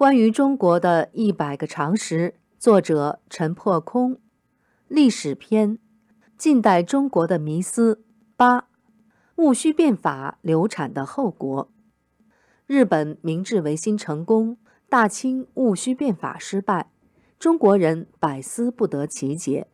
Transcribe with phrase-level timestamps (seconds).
[0.00, 4.18] 关于中国的一百个常识，作者陈破空。
[4.88, 5.78] 历史篇：
[6.38, 8.02] 近代中国的迷思。
[8.34, 8.70] 八、
[9.34, 11.70] 戊戌变法流产的后果。
[12.66, 14.56] 日本明治维新成功，
[14.88, 16.90] 大清戊戌变法失败，
[17.38, 19.66] 中国人百思不得其解。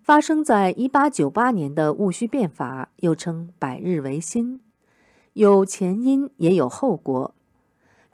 [0.00, 4.60] 发生在一八九八年的戊戌变法，又称百日维新，
[5.32, 7.34] 有前因也有后果。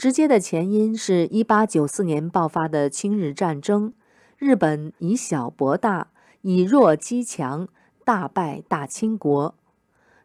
[0.01, 3.93] 直接的前因是一八九四年爆发的清日战争，
[4.39, 6.09] 日本以小博大，
[6.41, 7.69] 以弱击强，
[8.03, 9.55] 大败大清国，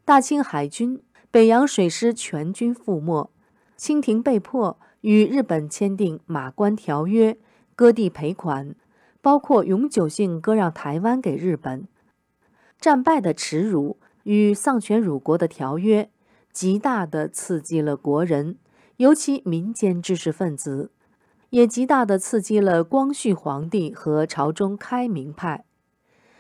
[0.06, 3.30] 大清海军、北洋水师全军覆没，
[3.76, 7.34] 清廷被迫与日本签订《马关条约》，
[7.76, 8.74] 割地赔款，
[9.20, 11.86] 包括永久性割让台湾给日本。
[12.80, 16.10] 战败的耻辱与丧权辱国的条约，
[16.54, 18.56] 极大地刺激了国人。
[18.98, 20.90] 尤其民间知识分子，
[21.50, 25.66] 也极大地刺激了光绪皇帝和朝中开明派。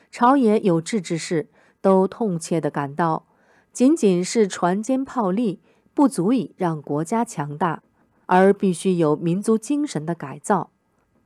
[0.09, 1.49] 朝野有志之士
[1.81, 3.25] 都痛切地感到，
[3.73, 5.59] 仅仅是船坚炮利
[5.93, 7.83] 不足以让国家强大，
[8.27, 10.69] 而必须有民族精神的改造；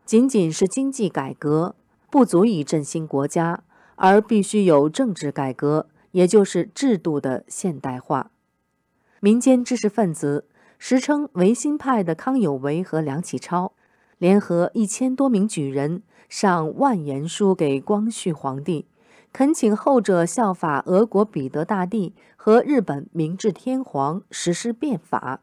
[0.06, 1.76] 仅仅是经济改革
[2.10, 3.64] 不足以振兴国家，
[3.98, 8.32] 而必须有政治改革，也就是制度的现代化。
[9.20, 10.48] 民间知识分子。
[10.82, 13.74] 时称维新派的康有为和梁启超，
[14.18, 18.88] 联合一千多名举人上万言书给光绪皇帝，
[19.34, 25.42] 恳请后者效法俄国彼得大帝和日本明治天皇实施变法，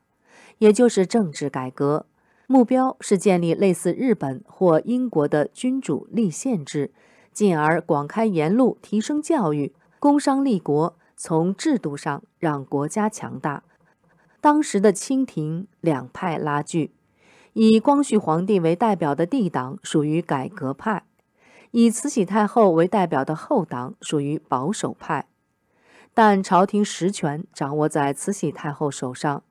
[0.58, 2.06] 也就是政治改革，
[2.46, 6.92] 目标是建立类似日本或英国的君主立宪制，
[7.30, 13.62] 进而广开言路，提升教育，工商立国，从制度上让国家强大。
[14.46, 16.92] 当时的清廷两派拉锯，
[17.54, 21.02] 以光绪皇帝为代表的帝党属于改革派，
[21.72, 25.26] 以慈禧太后为代表的后党属于保守派。
[26.14, 29.42] 但朝廷实权掌握在慈禧太后手上，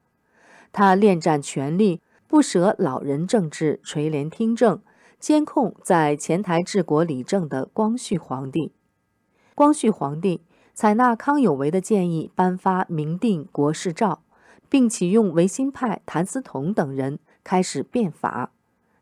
[0.72, 2.00] 她恋战权力，
[2.30, 4.82] 不舍老人政治垂帘听政，
[5.20, 8.72] 监控在前台治国理政的光绪皇帝。
[9.56, 14.22] 光绪皇帝采纳康有为的建议，颁发明定国事诏。
[14.76, 18.52] 并启用维新派谭嗣同等人开始变法。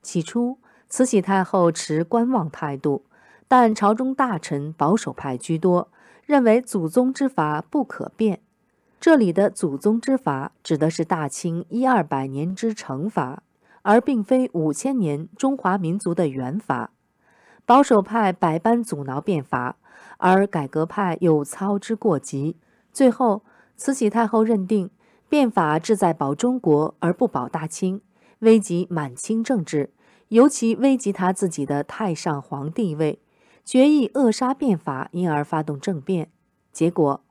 [0.04, 3.06] 起初，慈禧太后持观望态度，
[3.48, 5.90] 但朝中大臣保守派居多，
[6.28, 8.42] 认为祖宗之法不可变。
[9.00, 13.42] 这里的祖宗之法指的是大清一二百年之成法，
[13.82, 16.92] 而并非五千年中华民族的元法。
[17.66, 19.78] 保守派百般阻挠变法，
[20.18, 22.58] 而改革派又操之过急。
[22.92, 23.42] 最后，
[23.76, 24.92] 慈禧太后认定。
[25.34, 28.02] 变法志在保中国而不保大清，
[28.42, 29.90] 危及满清政治，
[30.28, 33.18] 尤其危及他自己的太上皇地位，
[33.66, 36.30] 决意扼杀变法，因而发动政变。
[36.72, 37.24] 结果，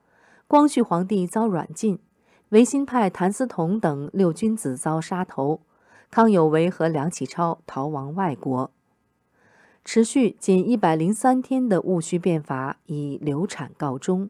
[0.48, 2.00] 光绪皇帝遭软禁，
[2.48, 5.60] 维新派谭嗣同等六君子遭杀头，
[6.10, 8.72] 康有为和梁启超逃亡外国。
[9.84, 14.28] 持续仅一百零三天的戊戌变法以流产告终，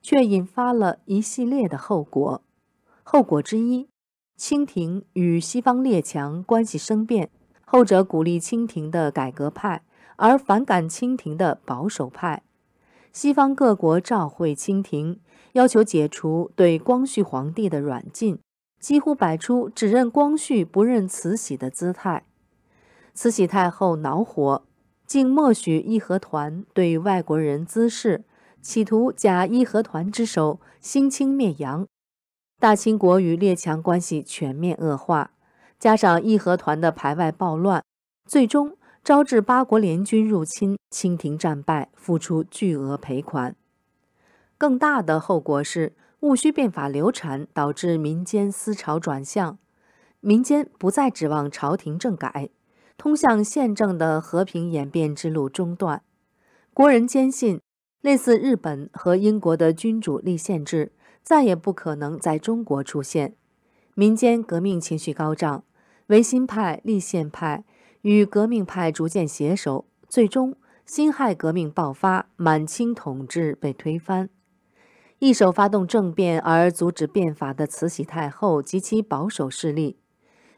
[0.00, 2.42] 却引发了一系列的后果。
[3.02, 3.88] 后果之一，
[4.36, 7.30] 清廷与西方列强关系生变，
[7.64, 9.82] 后者鼓励清廷的改革派，
[10.16, 12.42] 而反感清廷的保守派。
[13.12, 15.20] 西方各国召会清廷，
[15.52, 18.38] 要求解除对光绪皇帝的软禁，
[18.80, 22.24] 几乎摆出只认光绪不认慈禧的姿态。
[23.12, 24.64] 慈禧太后恼火，
[25.06, 28.24] 竟默许义和团对外国人滋事，
[28.62, 31.86] 企图假义和团之手兴清灭洋。
[32.62, 35.32] 大清国与列强关系全面恶化，
[35.80, 37.82] 加上义和团的排外暴乱，
[38.24, 43.56] 最终招致八国联军入侵，清廷战败，付出巨额赔款。
[44.56, 49.58] 更大的后果是戊戌变法流产，导致民间思潮转向，
[50.20, 52.50] 民间不再指望朝廷政改，
[52.96, 56.02] 通向宪政的和平演变之路中断。
[56.72, 57.60] 国人坚信，
[58.02, 60.92] 类似日本和英国的君主立宪制。
[61.22, 63.34] 再也不可能在中国出现。
[63.94, 65.64] 民间革命情绪高涨，
[66.06, 67.64] 维新派、立宪派
[68.02, 74.28] 与革命派逐渐携手，最终辛亥革命爆发，满清统治被推翻。
[75.18, 79.96] 一手发动政变而阻止变法的慈禧太后及其保守势力，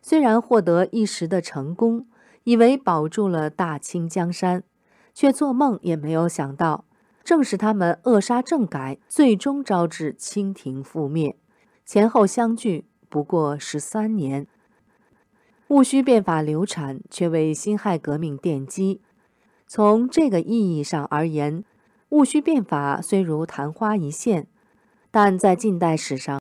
[0.00, 2.06] 虽然获得一时的成功，
[2.44, 4.64] 以为保住了大清江山，
[5.12, 6.86] 却做梦也没有想到。
[7.24, 11.36] 正是他们扼杀政改，最终招致清廷覆灭，
[11.86, 14.46] 前后相距不过十三年。
[15.68, 19.00] 戊戌变法流产却为辛亥革命奠基。
[19.66, 21.64] 从这个意义上而言，
[22.10, 24.46] 戊戌变法虽如昙花一现，
[25.10, 26.32] 但在近代史上